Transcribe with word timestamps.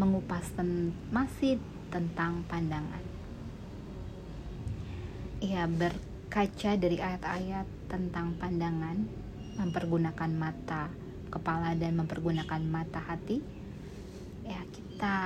mengupas 0.00 0.48
ten 0.56 0.96
masih 1.12 1.60
tentang 1.92 2.40
pandangan. 2.48 3.04
Ya 5.44 5.68
berkaca 5.68 6.80
dari 6.80 6.96
ayat-ayat 6.96 7.68
tentang 7.92 8.32
pandangan, 8.40 9.04
mempergunakan 9.60 10.30
mata 10.32 10.88
kepala 11.28 11.76
dan 11.76 12.00
mempergunakan 12.00 12.60
mata 12.64 13.04
hati. 13.04 13.44
Ya, 14.48 14.64
kita 14.72 15.16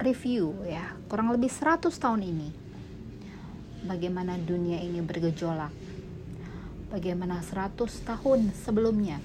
review 0.00 0.56
ya, 0.64 0.96
kurang 1.12 1.36
lebih 1.36 1.52
100 1.52 1.92
tahun 1.92 2.24
ini. 2.24 2.48
Bagaimana 3.84 4.40
dunia 4.40 4.80
ini 4.80 5.04
bergejolak. 5.04 5.70
Bagaimana 6.90 7.44
100 7.44 8.08
tahun 8.08 8.56
sebelumnya 8.56 9.18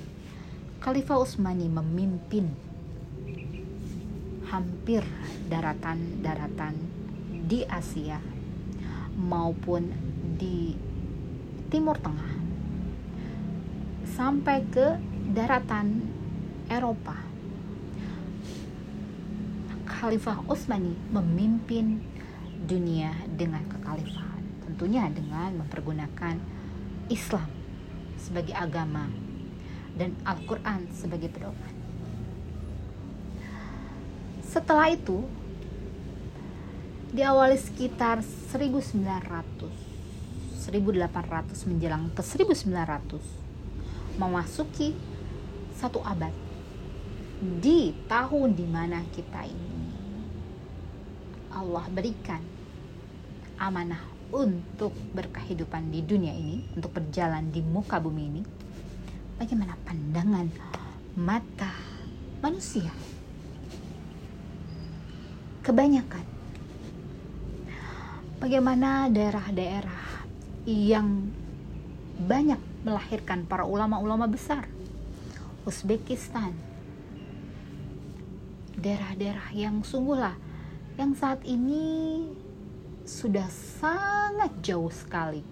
Khalifah 0.82 1.22
Utsmani 1.22 1.70
memimpin 1.70 2.71
hampir 4.52 5.00
daratan-daratan 5.48 6.76
di 7.48 7.64
Asia 7.64 8.20
maupun 9.16 9.88
di 10.36 10.76
Timur 11.72 11.96
Tengah 11.96 12.36
sampai 14.12 14.60
ke 14.68 15.00
daratan 15.32 16.04
Eropa. 16.68 17.16
Khalifah 19.88 20.44
Utsmani 20.52 21.00
memimpin 21.16 22.04
dunia 22.68 23.16
dengan 23.40 23.64
kekhalifahan, 23.72 24.44
tentunya 24.68 25.08
dengan 25.08 25.64
mempergunakan 25.64 26.36
Islam 27.08 27.48
sebagai 28.20 28.56
agama 28.56 29.08
dan 29.96 30.12
Al-Quran 30.28 30.92
sebagai 30.92 31.32
pedoman. 31.32 31.71
Setelah 34.52 34.92
itu, 34.92 35.24
diawali 37.16 37.56
sekitar 37.56 38.20
1900, 38.52 39.00
1800 40.60 41.72
menjelang 41.72 42.12
ke 42.12 42.20
1900, 42.20 44.20
memasuki 44.20 44.92
satu 45.72 46.04
abad 46.04 46.36
di 47.64 47.96
tahun 48.12 48.52
di 48.52 48.68
mana 48.68 49.00
kita 49.16 49.48
ini 49.48 49.88
Allah 51.56 51.88
berikan 51.88 52.44
amanah 53.56 54.04
untuk 54.36 54.92
berkehidupan 55.16 55.96
di 55.96 56.04
dunia 56.04 56.36
ini, 56.36 56.68
untuk 56.76 56.92
berjalan 56.92 57.56
di 57.56 57.64
muka 57.64 58.04
bumi 58.04 58.24
ini, 58.36 58.44
bagaimana 59.40 59.80
pandangan 59.88 60.52
mata 61.16 61.72
manusia. 62.44 62.92
Kebanyakan 65.62 66.26
bagaimana 68.42 69.06
daerah-daerah 69.14 70.26
yang 70.66 71.30
banyak 72.26 72.58
melahirkan 72.82 73.46
para 73.46 73.66
ulama-ulama 73.66 74.26
besar. 74.26 74.66
Uzbekistan, 75.62 76.58
daerah-daerah 78.74 79.54
yang 79.54 79.86
sungguhlah 79.86 80.34
yang 80.98 81.14
saat 81.14 81.46
ini 81.46 82.26
sudah 83.06 83.46
sangat 83.50 84.50
jauh 84.66 84.90
sekali 84.90 85.46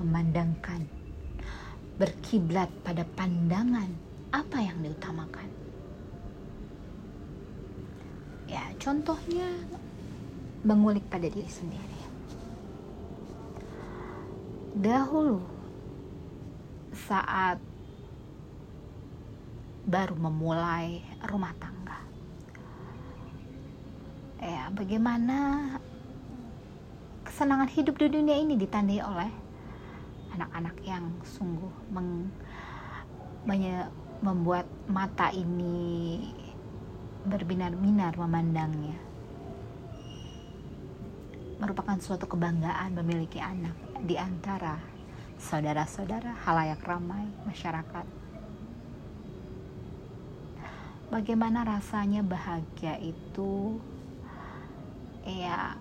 memandangkan 0.00 0.88
berkiblat 2.00 2.72
pada 2.80 3.04
pandangan 3.04 3.92
apa 4.32 4.58
yang 4.64 4.80
diutamakan. 4.80 5.48
Ya, 8.48 8.69
contohnya 8.80 9.52
mengulik 10.64 11.04
pada 11.12 11.28
diri 11.28 11.46
sendiri. 11.46 12.00
Dahulu 14.80 15.44
saat 16.96 17.60
baru 19.84 20.16
memulai 20.16 21.04
rumah 21.28 21.52
tangga. 21.60 22.00
Ya, 24.40 24.72
bagaimana 24.72 25.68
kesenangan 27.28 27.68
hidup 27.68 28.00
di 28.00 28.08
dunia 28.08 28.40
ini 28.40 28.56
ditandai 28.56 29.04
oleh 29.04 29.30
anak-anak 30.32 30.76
yang 30.86 31.04
sungguh 31.26 31.72
meng, 31.92 32.32
membuat 34.20 34.64
mata 34.88 35.32
ini 35.32 36.20
berbinar-binar 37.24 38.16
memandangnya. 38.16 38.96
Merupakan 41.60 42.00
suatu 42.00 42.24
kebanggaan 42.24 42.96
memiliki 42.96 43.36
anak 43.36 43.76
di 44.00 44.16
antara 44.16 44.80
saudara-saudara 45.36 46.32
halayak 46.48 46.80
ramai 46.80 47.28
masyarakat. 47.44 48.06
Bagaimana 51.12 51.66
rasanya 51.66 52.24
bahagia 52.24 52.96
itu? 53.02 53.76
Ya 55.26 55.76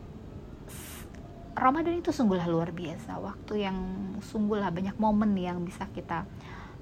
Ramadan 1.55 2.03
itu 2.03 2.11
sungguhlah 2.11 2.49
luar 2.49 2.75
biasa. 2.75 3.15
Waktu 3.15 3.63
yang 3.63 3.77
sungguhlah 4.19 4.73
banyak 4.73 4.99
momen 4.99 5.31
yang 5.39 5.63
bisa 5.63 5.87
kita 5.95 6.27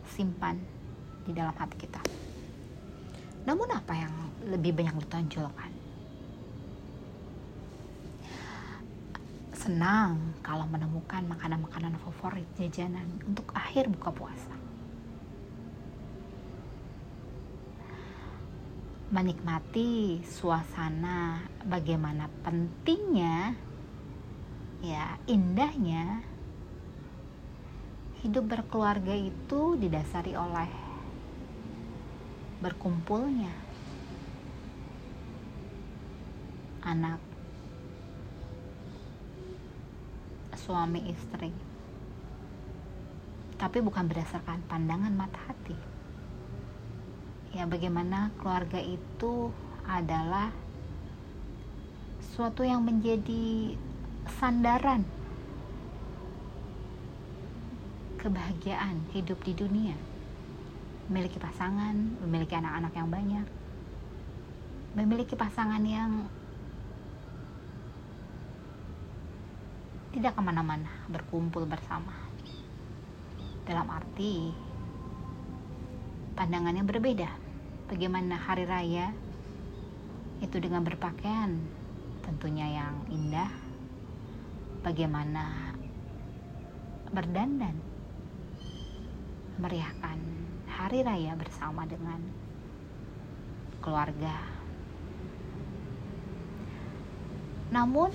simpan 0.09 0.57
di 1.27 1.35
dalam 1.35 1.53
hati 1.53 1.75
kita 1.75 2.16
namun 3.47 3.71
apa 3.71 3.95
yang 3.95 4.13
lebih 4.51 4.75
banyak 4.75 5.07
ditonjolkan 5.07 5.77
senang 9.67 10.31
kalau 10.39 10.63
menemukan 10.63 11.27
makanan-makanan 11.27 11.99
favorit 11.99 12.47
jajanan 12.55 13.03
untuk 13.27 13.51
akhir 13.51 13.91
buka 13.91 14.15
puasa. 14.15 14.55
Menikmati 19.11 20.23
suasana 20.23 21.43
bagaimana 21.67 22.31
pentingnya 22.47 23.59
ya 24.79 25.19
indahnya 25.27 26.23
hidup 28.23 28.47
berkeluarga 28.47 29.19
itu 29.19 29.75
didasari 29.75 30.31
oleh 30.31 30.86
berkumpulnya. 32.61 33.53
Anak 36.81 37.19
suami 40.57 41.11
istri. 41.11 41.53
Tapi 43.57 43.77
bukan 43.81 44.05
berdasarkan 44.09 44.61
pandangan 44.69 45.13
mata 45.13 45.39
hati. 45.49 45.77
Ya 47.53 47.65
bagaimana 47.65 48.29
keluarga 48.37 48.77
itu 48.77 49.49
adalah 49.87 50.53
suatu 52.37 52.61
yang 52.61 52.85
menjadi 52.85 53.73
sandaran 54.37 55.07
kebahagiaan 58.21 59.07
hidup 59.15 59.39
di 59.41 59.55
dunia 59.55 60.16
memiliki 61.07 61.39
pasangan 61.39 61.95
memiliki 62.23 62.53
anak-anak 62.55 62.93
yang 62.95 63.09
banyak 63.09 63.47
memiliki 64.97 65.37
pasangan 65.37 65.81
yang 65.85 66.25
tidak 70.17 70.33
ke 70.33 70.41
mana-mana 70.41 70.89
berkumpul 71.13 71.69
bersama. 71.69 72.09
Dalam 73.69 73.85
arti 73.93 74.49
pandangannya 76.33 76.81
berbeda. 76.81 77.29
Bagaimana 77.85 78.33
hari 78.41 78.65
raya 78.65 79.13
itu 80.41 80.57
dengan 80.57 80.81
berpakaian 80.81 81.61
tentunya 82.25 82.81
yang 82.81 82.97
indah. 83.13 83.53
Bagaimana 84.81 85.77
berdandan 87.13 87.77
meriahkan 89.61 90.26
hari 90.77 91.01
raya 91.01 91.33
bersama 91.33 91.89
dengan 91.89 92.21
keluarga. 93.81 94.37
Namun 97.73 98.13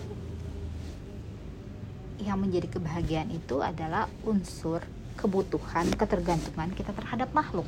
yang 2.23 2.38
menjadi 2.38 2.70
kebahagiaan 2.70 3.35
itu 3.35 3.59
adalah 3.59 4.06
unsur 4.23 4.87
kebutuhan, 5.19 5.91
ketergantungan 5.93 6.70
kita 6.73 6.94
terhadap 6.94 7.35
makhluk. 7.35 7.67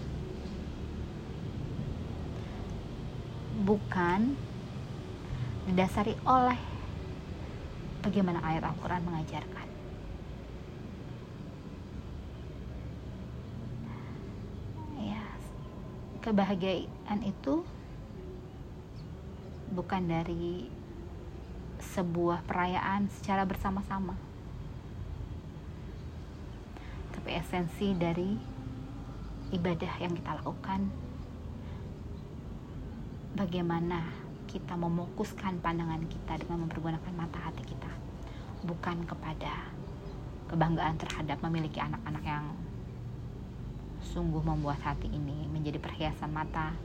Bukan 3.67 4.39
didasari 5.67 6.15
oleh 6.29 6.61
bagaimana 8.05 8.41
ayat 8.45 8.63
Al-Quran 8.69 9.03
mengajarkan. 9.09 9.69
Ya, 15.01 15.25
kebahagiaan 16.25 17.21
itu 17.21 17.61
bukan 19.77 20.09
dari 20.09 20.73
sebuah 21.93 22.41
perayaan 22.49 23.13
secara 23.13 23.45
bersama-sama. 23.45 24.17
Tapi 27.13 27.29
esensi 27.37 27.93
dari 27.93 28.41
ibadah 29.53 30.01
yang 30.01 30.17
kita 30.17 30.41
lakukan 30.41 30.89
bagaimana 33.37 34.09
kita 34.49 34.81
memokuskan 34.81 35.61
pandangan 35.61 36.09
kita 36.09 36.41
dengan 36.41 36.65
mempergunakan 36.65 37.13
mata 37.13 37.37
hati 37.37 37.69
kita 37.69 37.93
bukan 38.65 39.05
kepada 39.05 39.69
kebanggaan 40.49 40.97
terhadap 40.97 41.37
memiliki 41.45 41.83
anak-anak 41.83 42.25
yang 42.25 42.64
sungguh 44.13 44.45
membuat 44.45 44.85
hati 44.85 45.09
ini 45.09 45.49
menjadi 45.49 45.81
perhiasan 45.81 46.29
mata. 46.29 46.77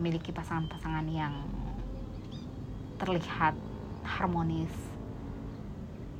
Memiliki 0.00 0.32
pasangan-pasangan 0.32 1.06
yang 1.12 1.44
terlihat 2.96 3.54
harmonis 4.04 4.72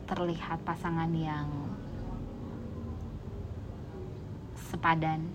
terlihat 0.05 0.61
pasangan 0.69 1.09
yang 1.17 1.49
sepadan, 4.53 5.33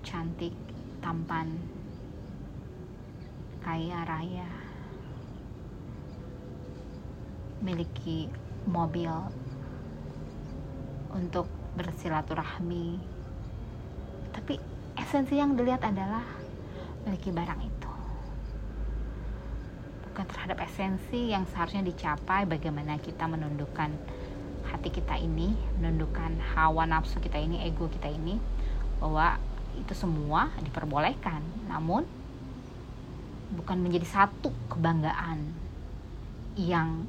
cantik, 0.00 0.56
tampan, 1.04 1.52
kaya 3.60 4.08
raya, 4.08 4.48
memiliki 7.60 8.32
mobil 8.64 9.12
untuk 11.12 11.48
bersilaturahmi. 11.76 13.00
Tapi 14.32 14.54
esensi 14.96 15.36
yang 15.36 15.56
dilihat 15.56 15.84
adalah 15.84 16.24
memiliki 17.04 17.32
barang 17.32 17.60
itu. 17.60 17.90
Bukan 20.08 20.24
terhadap 20.28 20.60
esensi 20.60 21.32
yang 21.32 21.48
seharusnya 21.48 21.84
dicapai 21.84 22.44
bagaimana 22.44 23.00
kita 23.00 23.24
menundukkan 23.24 23.92
hati 24.68 24.88
kita 24.94 25.18
ini 25.18 25.52
menundukkan 25.80 26.38
hawa 26.54 26.86
nafsu 26.86 27.18
kita 27.18 27.36
ini 27.36 27.66
ego 27.66 27.90
kita 27.90 28.06
ini 28.06 28.38
bahwa 29.02 29.36
itu 29.74 29.92
semua 29.96 30.52
diperbolehkan 30.62 31.42
namun 31.66 32.06
bukan 33.52 33.78
menjadi 33.82 34.06
satu 34.06 34.54
kebanggaan 34.70 35.50
yang 36.56 37.04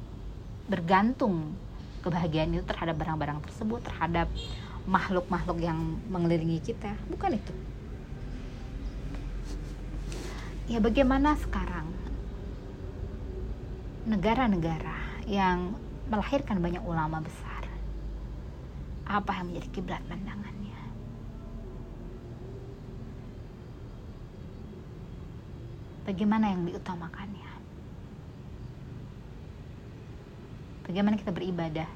bergantung 0.68 1.56
kebahagiaan 2.04 2.54
itu 2.54 2.66
terhadap 2.68 3.00
barang-barang 3.00 3.40
tersebut 3.48 3.80
terhadap 3.88 4.28
makhluk-makhluk 4.84 5.64
yang 5.64 5.80
mengelilingi 6.12 6.60
kita 6.60 6.92
bukan 7.08 7.40
itu 7.40 7.54
ya 10.68 10.84
bagaimana 10.84 11.40
sekarang 11.40 11.88
negara-negara 14.04 15.24
yang 15.24 15.80
melahirkan 16.12 16.60
banyak 16.60 16.84
ulama 16.84 17.24
besar 17.24 17.64
apa 19.08 19.32
yang 19.36 19.46
menjadi 19.52 19.68
kiblat 19.72 20.04
pandangannya. 20.08 20.80
Bagaimana 26.04 26.52
yang 26.52 26.68
diutamakannya? 26.68 27.52
Bagaimana 30.94 31.18
kita 31.18 31.34
beribadah 31.34 31.90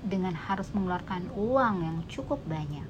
dengan 0.00 0.32
harus 0.32 0.64
mengeluarkan 0.72 1.28
uang 1.36 1.76
yang 1.84 1.98
cukup 2.08 2.40
banyak? 2.48 2.88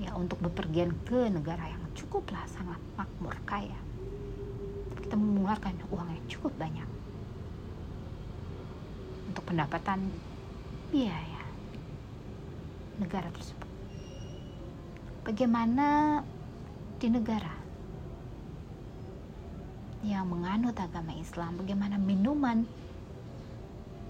Ya, 0.00 0.16
untuk 0.16 0.40
bepergian 0.40 0.96
ke 1.04 1.28
negara 1.28 1.68
yang 1.68 1.84
cukuplah 1.92 2.40
sangat 2.48 2.80
makmur 2.96 3.36
kaya 3.44 3.76
kita 5.04 5.20
mengeluarkan 5.20 5.76
uang 5.92 6.08
yang 6.08 6.24
cukup 6.24 6.56
banyak 6.56 6.88
untuk 9.28 9.44
pendapatan 9.44 10.08
biaya 10.88 11.44
negara 12.96 13.28
tersebut. 13.28 13.68
Bagaimana 15.28 16.24
di 16.96 17.12
negara 17.12 17.57
yang 20.06 20.30
menganut 20.30 20.78
agama 20.78 21.10
Islam, 21.18 21.58
bagaimana 21.58 21.98
minuman 21.98 22.62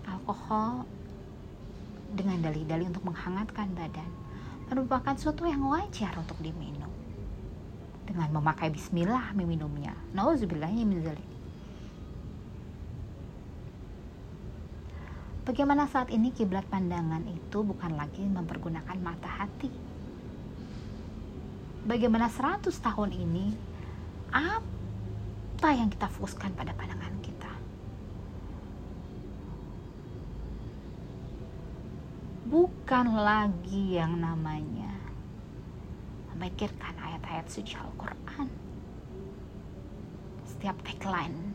alkohol 0.04 0.84
dengan 2.12 2.40
dalih-dalih 2.44 2.88
untuk 2.88 3.04
menghangatkan 3.08 3.72
badan 3.76 4.08
merupakan 4.68 5.16
sesuatu 5.16 5.48
yang 5.48 5.64
wajar 5.64 6.12
untuk 6.20 6.36
diminum 6.44 6.92
dengan 8.04 8.28
memakai 8.32 8.68
bismillah 8.72 9.32
meminumnya. 9.32 9.96
Bagaimana 15.48 15.88
saat 15.88 16.12
ini 16.12 16.28
kiblat 16.28 16.68
pandangan 16.68 17.24
itu 17.24 17.64
bukan 17.64 17.96
lagi 17.96 18.20
mempergunakan 18.20 18.96
mata 19.00 19.28
hati. 19.28 19.72
Bagaimana 21.88 22.28
100 22.28 22.68
tahun 22.68 23.16
ini 23.16 23.56
apa 24.28 24.77
yang 25.66 25.90
kita 25.90 26.06
fokuskan 26.06 26.54
pada 26.54 26.70
pandangan 26.78 27.18
kita? 27.18 27.50
Bukan 32.46 33.06
lagi 33.18 33.98
yang 33.98 34.22
namanya 34.22 34.94
memikirkan 36.30 36.94
ayat-ayat 36.94 37.50
suci 37.50 37.74
Al-Quran 37.74 38.46
setiap 40.46 40.78
tagline 40.86 41.50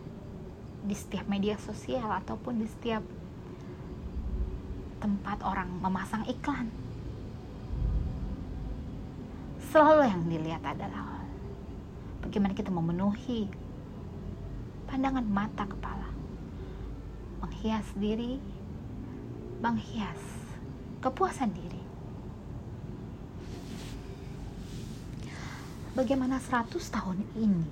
di 0.83 0.91
setiap 0.91 1.23
media 1.31 1.55
sosial 1.55 2.11
ataupun 2.11 2.59
di 2.59 2.67
setiap 2.67 3.03
tempat 4.99 5.39
orang 5.47 5.71
memasang 5.79 6.27
iklan 6.27 6.67
selalu 9.71 10.03
yang 10.05 10.23
dilihat 10.27 10.63
adalah 10.67 11.23
bagaimana 12.21 12.53
kita 12.53 12.69
memenuhi 12.69 13.62
pandangan 14.93 15.25
mata 15.25 15.65
kepala. 15.65 16.05
Menghias 17.41 17.89
diri 17.97 18.37
menghias 19.57 20.21
kepuasan 21.01 21.49
diri. 21.49 21.81
Bagaimana 25.97 26.37
100 26.37 26.77
tahun 26.93 27.25
ini 27.33 27.65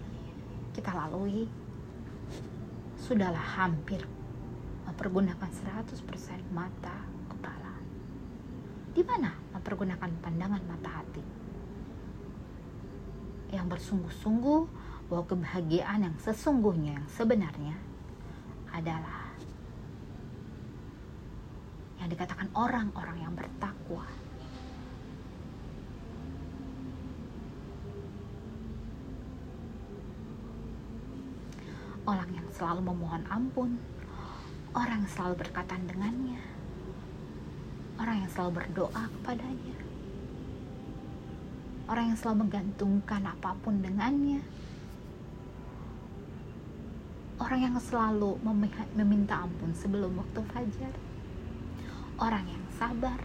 kita 0.73 0.89
lalui 0.97 1.45
sudahlah 2.97 3.45
hampir 3.53 4.01
mempergunakan 4.89 5.45
100% 5.45 6.01
mata 6.49 7.05
kepala. 7.29 7.77
Di 8.97 9.05
mana 9.05 9.29
mempergunakan 9.53 10.09
pandangan 10.25 10.63
mata 10.65 10.89
hati? 10.89 11.23
Yang 13.53 13.65
bersungguh-sungguh 13.77 14.80
bahwa 15.11 15.27
kebahagiaan 15.27 16.07
yang 16.07 16.15
sesungguhnya 16.23 16.95
yang 16.95 17.07
sebenarnya 17.11 17.75
adalah 18.71 19.35
yang 21.99 22.07
dikatakan 22.07 22.47
orang-orang 22.55 23.19
yang 23.19 23.35
bertakwa. 23.35 24.07
Orang 32.07 32.31
yang 32.31 32.47
selalu 32.55 32.81
memohon 32.81 33.23
ampun, 33.27 33.75
orang 34.71 35.03
yang 35.03 35.11
selalu 35.11 35.43
berkatan 35.43 35.91
dengannya, 35.91 36.39
orang 37.99 38.25
yang 38.25 38.31
selalu 38.31 38.63
berdoa 38.63 39.03
kepadanya, 39.19 39.77
orang 41.91 42.09
yang 42.09 42.17
selalu 42.17 42.47
menggantungkan 42.47 43.21
apa 43.27 43.53
pun 43.61 43.85
dengannya, 43.85 44.41
orang 47.41 47.59
yang 47.65 47.75
selalu 47.81 48.37
meminta 48.93 49.41
ampun 49.41 49.73
sebelum 49.73 50.13
waktu 50.13 50.39
fajar. 50.53 50.93
Orang 52.21 52.45
yang 52.45 52.63
sabar. 52.77 53.17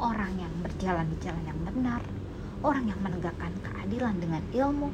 Orang 0.00 0.32
yang 0.40 0.52
berjalan 0.64 1.04
di 1.12 1.16
jalan 1.20 1.44
yang 1.44 1.60
benar. 1.60 2.00
Orang 2.64 2.88
yang 2.88 2.96
menegakkan 3.04 3.52
keadilan 3.60 4.16
dengan 4.16 4.42
ilmu. 4.56 4.88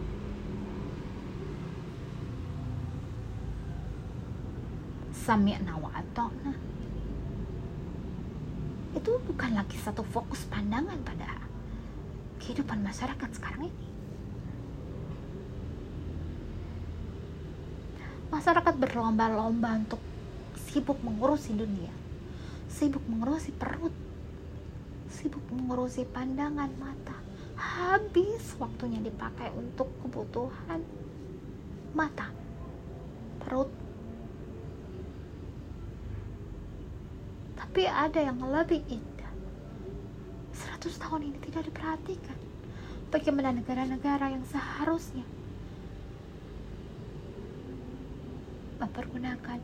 Sami'na 5.14 5.80
wa 5.80 5.94
itu 8.94 9.20
bukan 9.26 9.52
lagi 9.52 9.76
satu 9.82 10.00
fokus 10.06 10.46
pandangan 10.48 10.96
pada 11.02 11.28
kehidupan 12.40 12.80
masyarakat 12.80 13.30
sekarang 13.36 13.68
ini 13.68 13.84
masyarakat 18.34 18.74
berlomba-lomba 18.74 19.78
untuk 19.78 20.02
sibuk 20.66 20.98
mengurusi 21.06 21.54
dunia. 21.54 21.94
Sibuk 22.66 23.06
mengurusi 23.06 23.54
perut. 23.54 23.94
Sibuk 25.06 25.46
mengurusi 25.54 26.02
pandangan 26.02 26.66
mata. 26.82 27.14
Habis 27.54 28.58
waktunya 28.58 28.98
dipakai 28.98 29.54
untuk 29.54 29.86
kebutuhan 30.02 30.82
mata 31.94 32.34
perut. 33.38 33.70
Tapi 37.54 37.86
ada 37.86 38.18
yang 38.18 38.42
lebih 38.42 38.82
indah. 38.90 39.30
100 40.58 40.90
tahun 40.98 41.30
ini 41.30 41.38
tidak 41.38 41.70
diperhatikan. 41.70 42.38
Bagaimana 43.14 43.54
negara-negara 43.54 44.34
yang 44.34 44.42
seharusnya 44.50 45.22
mempergunakan 48.84 49.58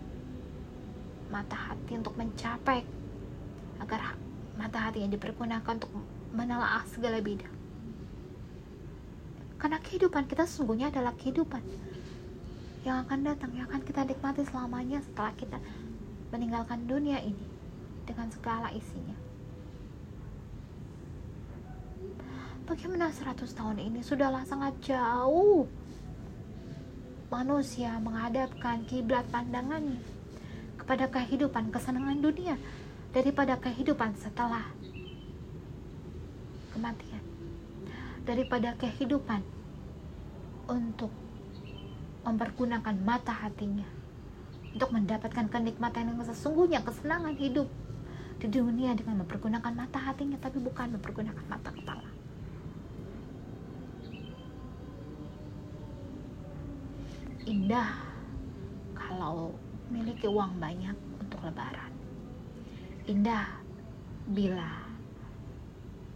mata 1.31 1.57
hati 1.57 1.93
untuk 1.95 2.17
mencapai 2.17 2.83
agar 3.79 4.17
mata 4.59 4.79
hati 4.91 5.05
yang 5.05 5.13
dipergunakan 5.13 5.79
untuk 5.79 5.93
menelaah 6.33 6.83
segala 6.91 7.21
bidang. 7.23 7.53
Karena 9.61 9.79
kehidupan 9.79 10.25
kita 10.25 10.49
sesungguhnya 10.49 10.89
adalah 10.89 11.13
kehidupan 11.15 11.61
yang 12.81 13.05
akan 13.05 13.29
datang 13.29 13.53
yang 13.53 13.69
akan 13.69 13.85
kita 13.85 14.09
nikmati 14.09 14.41
selamanya 14.49 15.05
setelah 15.05 15.37
kita 15.37 15.61
meninggalkan 16.33 16.89
dunia 16.89 17.21
ini 17.21 17.45
dengan 18.09 18.33
segala 18.33 18.73
isinya. 18.73 19.17
Bagaimana 22.65 23.11
100 23.11 23.51
tahun 23.53 23.83
ini? 23.83 24.01
Sudahlah 24.01 24.47
sangat 24.47 24.79
jauh 24.81 25.67
manusia 27.31 27.95
menghadapkan 28.03 28.83
kiblat 28.91 29.23
pandangannya 29.31 30.03
kepada 30.83 31.07
kehidupan 31.07 31.71
kesenangan 31.71 32.19
dunia 32.19 32.59
daripada 33.15 33.55
kehidupan 33.55 34.19
setelah 34.19 34.67
kematian 36.75 37.23
daripada 38.27 38.75
kehidupan 38.75 39.47
untuk 40.67 41.15
mempergunakan 42.27 42.99
mata 43.07 43.31
hatinya 43.31 43.87
untuk 44.75 44.91
mendapatkan 44.91 45.47
kenikmatan 45.47 46.11
yang 46.11 46.19
sesungguhnya 46.27 46.83
kesenangan 46.83 47.39
hidup 47.39 47.71
di 48.43 48.51
dunia 48.51 48.99
dengan 48.99 49.23
mempergunakan 49.23 49.71
mata 49.71 50.03
hatinya 50.03 50.35
tapi 50.43 50.59
bukan 50.59 50.99
mempergunakan 50.99 51.45
mata 51.47 51.71
kepala 51.71 52.10
indah 57.49 57.97
kalau 58.93 59.57
memiliki 59.89 60.29
uang 60.29 60.61
banyak 60.61 60.97
untuk 61.17 61.41
lebaran. 61.41 61.93
Indah 63.09 63.49
bila 64.29 64.85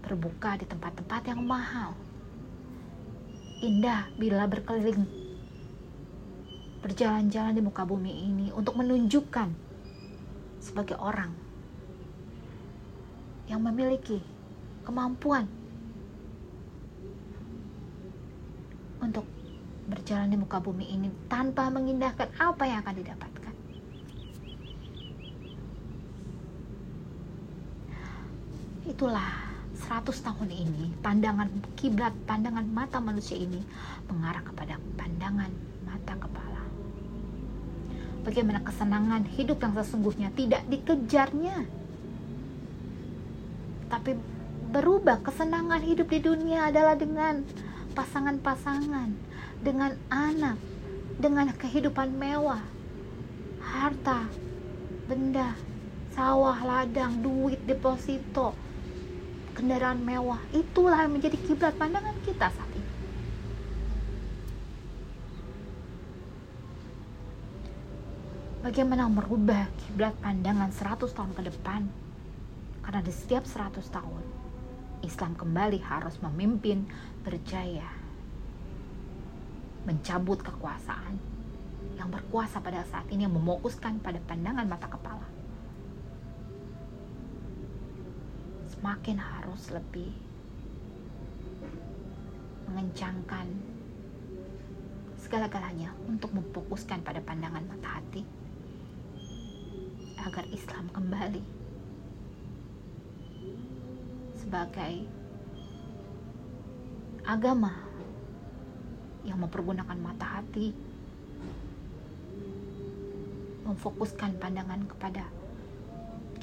berbuka 0.05 0.61
di 0.61 0.69
tempat-tempat 0.69 1.23
yang 1.33 1.41
mahal. 1.43 1.97
Indah 3.65 4.13
bila 4.21 4.45
berkeliling 4.45 5.09
berjalan-jalan 6.85 7.57
di 7.57 7.63
muka 7.65 7.89
bumi 7.89 8.13
ini 8.29 8.47
untuk 8.53 8.77
menunjukkan 8.77 9.49
sebagai 10.61 11.01
orang 11.01 11.33
yang 13.49 13.65
memiliki 13.65 14.21
kemampuan 14.85 15.49
untuk 19.01 19.25
berjalan 20.05 20.29
di 20.29 20.37
muka 20.37 20.61
bumi 20.61 20.85
ini 20.93 21.09
tanpa 21.33 21.73
mengindahkan 21.73 22.29
apa 22.37 22.69
yang 22.69 22.85
akan 22.85 22.93
didapatkan. 23.01 23.55
Itulah 28.85 29.33
100 29.73 30.13
tahun 30.13 30.51
ini 30.53 30.93
pandangan 31.01 31.49
kiblat 31.81 32.13
pandangan 32.29 32.69
mata 32.69 33.01
manusia 33.01 33.41
ini 33.41 33.65
mengarah 34.13 34.45
kepada 34.45 34.77
pandangan 35.01 35.49
mata 35.89 36.21
kepala. 36.21 36.65
Bagaimana 38.29 38.61
kesenangan 38.61 39.25
hidup 39.25 39.57
yang 39.57 39.73
sesungguhnya 39.73 40.29
tidak 40.37 40.69
dikejarnya 40.69 41.65
tapi 43.89 44.21
berubah 44.69 45.25
kesenangan 45.25 45.81
hidup 45.81 46.13
di 46.13 46.21
dunia 46.21 46.69
adalah 46.69 46.93
dengan 46.93 47.41
pasangan-pasangan 47.97 49.33
dengan 49.65 49.97
anak 50.13 50.61
dengan 51.17 51.49
kehidupan 51.57 52.13
mewah. 52.21 52.61
Harta 53.65 54.29
benda 55.09 55.57
sawah 56.13 56.61
ladang 56.61 57.25
duit 57.25 57.59
deposito 57.65 58.53
kendaraan 59.57 60.05
mewah. 60.05 60.39
Itulah 60.53 61.09
yang 61.09 61.17
menjadi 61.17 61.41
kiblat 61.41 61.73
pandangan 61.81 62.15
kita 62.29 62.53
saat 62.53 62.71
ini. 62.77 62.93
Bagaimana 68.65 69.09
merubah 69.09 69.69
kiblat 69.81 70.17
pandangan 70.21 70.73
100 70.73 71.09
tahun 71.13 71.33
ke 71.37 71.43
depan? 71.53 71.83
Karena 72.85 73.01
di 73.01 73.13
setiap 73.13 73.45
100 73.49 73.81
tahun, 73.89 74.23
Islam 75.05 75.37
kembali 75.37 75.81
harus 75.85 76.17
memimpin 76.21 76.85
berjaya. 77.25 78.04
Mencabut 79.85 80.41
kekuasaan 80.41 81.21
yang 81.95 82.09
berkuasa 82.09 82.59
pada 82.59 82.83
saat 82.89 83.07
ini 83.13 83.29
yang 83.29 83.37
memokuskan 83.37 84.01
pada 84.01 84.19
pandangan 84.25 84.67
mata 84.67 84.89
kepala. 84.89 85.29
Semakin 88.69 89.17
harus 89.21 89.63
lebih 89.71 90.13
mengencangkan 92.69 93.47
segala-galanya 95.21 95.95
untuk 96.05 96.35
memfokuskan 96.37 97.01
pada 97.01 97.23
pandangan 97.23 97.65
mata 97.65 98.01
hati 98.01 98.27
agar 100.21 100.45
Islam 100.53 100.89
kembali 100.93 101.43
sebagai 104.37 105.09
agama 107.25 107.84
yang 109.25 109.41
mempergunakan 109.41 109.97
mata 109.99 110.41
hati, 110.41 110.77
memfokuskan 113.65 114.37
pandangan 114.37 114.85
kepada 114.85 115.25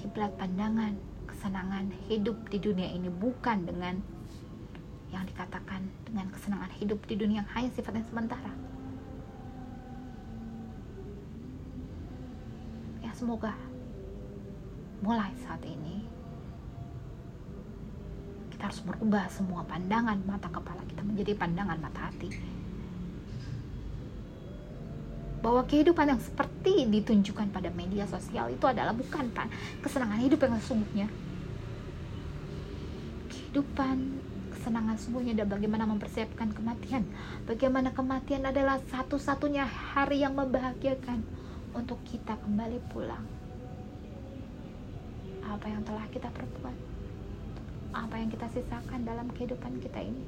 kiblat 0.02 0.34
pandangan, 0.36 0.98
kesenangan 1.30 1.94
hidup 2.10 2.38
di 2.50 2.58
dunia 2.58 2.90
ini 2.90 3.08
bukan 3.14 3.70
dengan 3.70 4.02
yang 5.14 5.28
dikatakan 5.28 5.86
dengan 6.08 6.34
kesenangan 6.34 6.72
hidup 6.82 6.98
di 7.06 7.16
dunia 7.20 7.46
yang 7.46 7.52
hanya 7.54 7.70
sifatnya 7.70 8.02
sementara. 8.10 8.54
Ya 13.06 13.12
semoga 13.14 13.54
mulai 15.06 15.34
saat 15.46 15.62
ini 15.66 16.06
kita 18.54 18.70
harus 18.70 18.82
merubah 18.86 19.26
semua 19.34 19.66
pandangan 19.66 20.22
mata 20.26 20.46
kepala 20.50 20.86
kita 20.86 21.02
menjadi 21.02 21.34
pandangan 21.34 21.82
mata 21.82 22.08
hati 22.10 22.30
bahwa 25.42 25.66
kehidupan 25.66 26.06
yang 26.06 26.22
seperti 26.22 26.86
ditunjukkan 26.86 27.50
pada 27.50 27.74
media 27.74 28.06
sosial 28.06 28.54
itu 28.54 28.66
adalah 28.70 28.94
bukan 28.94 29.26
pan 29.34 29.50
kesenangan 29.82 30.22
hidup 30.22 30.40
yang 30.46 30.54
sesungguhnya. 30.62 31.08
Kehidupan 33.28 33.98
kesenangan 34.54 34.96
sesungguhnya 35.02 35.34
adalah 35.34 35.58
bagaimana 35.58 35.90
mempersiapkan 35.90 36.54
kematian. 36.54 37.04
Bagaimana 37.50 37.90
kematian 37.90 38.46
adalah 38.46 38.78
satu-satunya 38.94 39.66
hari 39.66 40.22
yang 40.22 40.38
membahagiakan 40.38 41.26
untuk 41.74 41.98
kita 42.06 42.38
kembali 42.38 42.78
pulang. 42.94 43.26
Apa 45.42 45.66
yang 45.66 45.82
telah 45.82 46.06
kita 46.14 46.30
perbuat? 46.30 46.78
Apa 47.92 48.16
yang 48.22 48.30
kita 48.30 48.46
sisakan 48.54 49.02
dalam 49.02 49.28
kehidupan 49.34 49.82
kita 49.82 50.00
ini? 50.06 50.24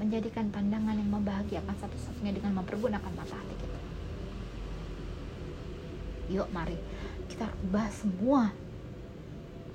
Menjadikan 0.00 0.48
pandangan 0.48 0.96
yang 0.96 1.12
membahagiakan 1.12 1.76
satu-satunya 1.76 2.40
dengan 2.40 2.64
mempergunakan 2.64 3.12
mata 3.12 3.36
hati 3.36 3.56
kita. 3.60 3.67
Yuk 6.28 6.48
mari 6.52 6.76
kita 7.32 7.48
ubah 7.64 7.88
semua 7.88 8.52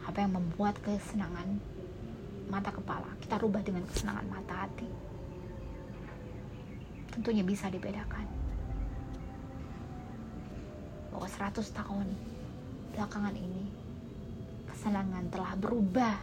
apa 0.05 0.17
yang 0.21 0.37
membuat 0.37 0.77
kesenangan 0.85 1.57
mata 2.51 2.69
kepala. 2.69 3.09
Kita 3.17 3.41
rubah 3.41 3.65
dengan 3.65 3.87
kesenangan 3.89 4.27
mata 4.29 4.67
hati. 4.67 4.85
Tentunya 7.09 7.41
bisa 7.41 7.73
dibedakan. 7.73 8.25
Bahwa 11.13 11.25
100 11.29 11.61
tahun 11.73 12.07
belakangan 12.93 13.33
ini 13.37 13.69
kesenangan 14.69 15.29
telah 15.33 15.53
berubah 15.57 16.15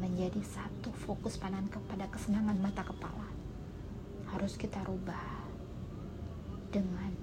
menjadi 0.00 0.40
satu 0.44 0.92
fokus 0.92 1.36
pandangan 1.36 1.68
kepada 1.68 2.08
kesenangan 2.08 2.56
mata 2.60 2.84
kepala. 2.84 3.28
Harus 4.32 4.56
kita 4.56 4.80
rubah 4.88 5.44
dengan 6.72 7.21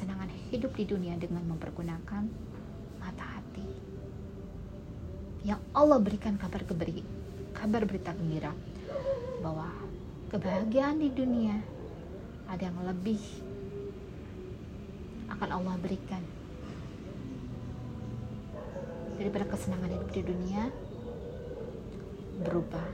kesenangan 0.00 0.32
hidup 0.48 0.72
di 0.80 0.88
dunia 0.88 1.12
dengan 1.20 1.44
mempergunakan 1.44 2.24
mata 3.04 3.26
hati. 3.36 3.68
Yang 5.44 5.60
Allah 5.76 6.00
berikan 6.00 6.40
kabar 6.40 6.64
keberi 6.64 7.04
kabar 7.52 7.84
berita 7.84 8.16
gembira 8.16 8.48
bahwa 9.44 9.68
kebahagiaan 10.32 11.04
di 11.04 11.12
dunia 11.12 11.60
ada 12.48 12.64
yang 12.64 12.80
lebih 12.80 13.20
akan 15.36 15.60
Allah 15.60 15.76
berikan. 15.84 16.24
Daripada 19.20 19.52
kesenangan 19.52 20.00
hidup 20.00 20.10
di 20.16 20.22
dunia 20.24 20.72
berubah 22.40 22.88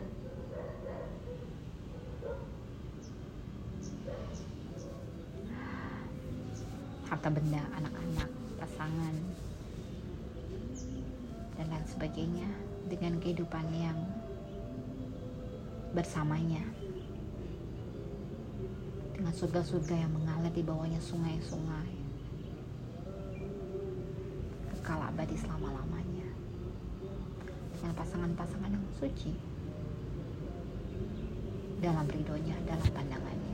harta 7.26 7.42
benda 7.42 7.58
anak-anak 7.74 8.30
pasangan 8.54 9.14
dan 11.58 11.66
lain 11.74 11.86
sebagainya 11.90 12.46
dengan 12.86 13.18
kehidupan 13.18 13.66
yang 13.74 13.98
bersamanya. 15.90 16.62
Dengan 19.10 19.34
surga-surga 19.34 20.06
yang 20.06 20.14
mengalir 20.14 20.54
di 20.54 20.62
bawahnya 20.62 21.02
sungai-sungai. 21.02 21.90
Kekal 24.78 25.10
abadi 25.10 25.34
selama-lamanya. 25.34 26.30
Dengan 27.74 27.92
pasangan-pasangan 28.06 28.70
yang 28.70 28.86
suci. 29.02 29.34
Dalam 31.82 32.06
ridhonya 32.06 32.54
dalam 32.70 32.86
pandangannya 32.94 33.45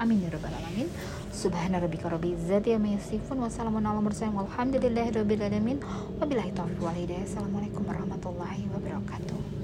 amin 0.00 0.22
ya 0.24 0.30
rabbal 0.30 0.54
alamin. 0.54 0.88
Subhana 1.32 1.80
rabbika 1.80 2.08
rabbil 2.08 2.36
izzati 2.36 2.72
amma 2.76 2.94
yasifun 2.96 3.40
wa 3.40 3.48
salamun 3.48 3.84
ala 3.84 4.00
mursalin 4.00 4.36
walhamdulillahi 4.36 5.16
rabbil 5.16 5.42
alamin. 5.42 5.78
Wabillahi 6.20 6.52
taufiq 6.52 6.80
wal 6.80 6.96
hidayah. 6.96 7.24
Assalamualaikum 7.24 7.82
warahmatullahi 7.84 8.68
wabarakatuh 8.72 9.61